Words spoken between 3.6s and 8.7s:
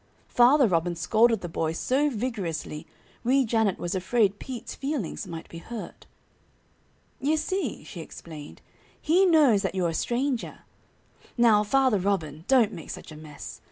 was afraid Pete's feelings might be hurt. "You see," she explained,